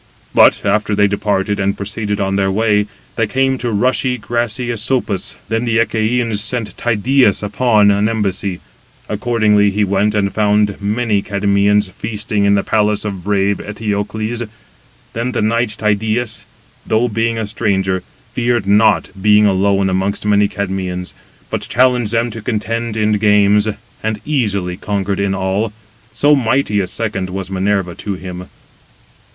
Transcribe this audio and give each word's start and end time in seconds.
But, 0.33 0.65
after 0.65 0.95
they 0.95 1.05
departed, 1.05 1.59
and 1.59 1.77
proceeded 1.77 2.19
on 2.19 2.35
their 2.35 2.49
way, 2.49 2.87
they 3.17 3.27
came 3.27 3.59
to 3.59 3.69
rushy, 3.71 4.17
grassy 4.17 4.71
Asopus. 4.71 5.35
Then 5.47 5.63
the 5.65 5.77
Achæans 5.77 6.39
sent 6.39 6.75
Tydeus 6.75 7.43
upon 7.43 7.91
an 7.91 8.09
embassy. 8.09 8.61
188 9.05 9.13
Accordingly 9.13 9.69
he 9.69 9.83
went, 9.83 10.15
and 10.15 10.33
found 10.33 10.81
many 10.81 11.21
Cadmeans 11.21 11.89
feasting 11.91 12.45
in 12.45 12.55
the 12.55 12.63
palace 12.63 13.05
of 13.05 13.23
brave 13.23 13.59
Eteocles. 13.59 14.41
Then 15.13 15.33
the 15.33 15.41
knight 15.43 15.75
Tydeus, 15.77 16.45
though 16.83 17.07
being 17.07 17.37
a 17.37 17.45
stranger, 17.45 18.01
feared 18.33 18.65
not, 18.65 19.11
being 19.21 19.45
alone 19.45 19.87
amongst 19.87 20.25
many 20.25 20.47
Cadmeans: 20.47 21.13
but 21.51 21.61
challenged 21.69 22.11
them 22.11 22.31
to 22.31 22.41
contend 22.41 22.97
[in 22.97 23.11
games], 23.19 23.67
and 24.01 24.19
easily 24.25 24.77
conquered 24.77 25.19
in 25.19 25.35
all, 25.35 25.71
so 26.15 26.35
mighty 26.35 26.79
a 26.79 26.87
second 26.87 27.29
was 27.29 27.51
Minerva 27.51 27.93
to 27.93 28.15
him. 28.15 28.47